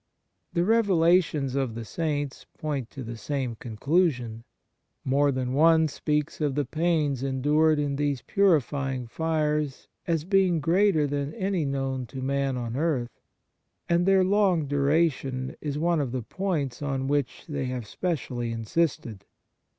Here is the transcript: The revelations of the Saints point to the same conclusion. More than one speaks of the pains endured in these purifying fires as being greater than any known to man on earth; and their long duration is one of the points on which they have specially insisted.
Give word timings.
The 0.53 0.63
revelations 0.63 1.53
of 1.53 1.75
the 1.75 1.85
Saints 1.85 2.47
point 2.57 2.89
to 2.89 3.03
the 3.03 3.15
same 3.17 3.53
conclusion. 3.55 4.45
More 5.05 5.31
than 5.31 5.53
one 5.53 5.87
speaks 5.89 6.41
of 6.41 6.55
the 6.55 6.65
pains 6.65 7.21
endured 7.21 7.77
in 7.77 7.97
these 7.97 8.23
purifying 8.23 9.05
fires 9.05 9.87
as 10.07 10.23
being 10.25 10.59
greater 10.59 11.05
than 11.05 11.35
any 11.35 11.65
known 11.65 12.07
to 12.07 12.19
man 12.23 12.57
on 12.57 12.75
earth; 12.75 13.21
and 13.87 14.07
their 14.07 14.23
long 14.23 14.65
duration 14.65 15.55
is 15.61 15.77
one 15.77 15.99
of 16.01 16.11
the 16.11 16.23
points 16.23 16.81
on 16.81 17.07
which 17.07 17.45
they 17.47 17.65
have 17.65 17.85
specially 17.85 18.51
insisted. 18.51 19.23